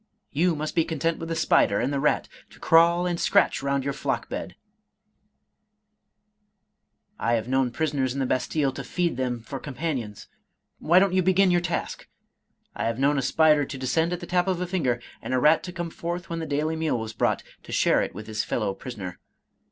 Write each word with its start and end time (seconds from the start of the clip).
You 0.31 0.55
must 0.55 0.73
be 0.73 0.83
content 0.83 1.19
with 1.19 1.29
the 1.29 1.35
spider 1.35 1.79
and 1.79 1.93
the 1.93 1.99
rat, 1.99 2.27
to 2.49 2.57
crawl 2.59 3.05
and 3.05 3.19
scratch 3.19 3.61
round 3.61 3.83
your 3.83 3.93
flock 3.93 4.29
bed! 4.29 4.55
I 7.19 7.33
have 7.33 7.47
known 7.47 7.69
prisoners 7.69 8.11
in 8.11 8.19
the 8.19 8.25
Bastille 8.25 8.71
to 8.71 8.83
feed 8.83 9.15
them 9.15 9.41
for 9.41 9.59
com 9.59 9.75
panions,— 9.75 10.25
^why 10.81 10.99
don't 10.99 11.13
you 11.13 11.21
begin 11.21 11.51
your 11.51 11.61
task? 11.61 12.07
I 12.75 12.85
have 12.85 12.97
known 12.97 13.19
a 13.19 13.21
spider 13.21 13.63
to 13.63 13.77
descend 13.77 14.11
at 14.11 14.21
the 14.21 14.25
tap 14.25 14.47
of 14.47 14.59
a 14.59 14.65
finger, 14.65 14.99
and 15.21 15.35
a 15.35 15.39
rat 15.39 15.61
to 15.65 15.71
come 15.71 15.91
forth 15.91 16.31
when 16.31 16.39
the 16.39 16.47
daily 16.47 16.75
meal 16.75 16.97
was 16.99 17.13
brought, 17.13 17.43
to 17.61 17.71
share 17.71 18.01
it 18.01 18.15
with 18.15 18.25
his 18.25 18.43
fellow 18.43 18.73
prisoner! 18.73 19.19